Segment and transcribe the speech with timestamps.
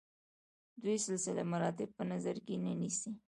[0.81, 3.11] دوی سلسله مراتب په نظر کې نه نیسي.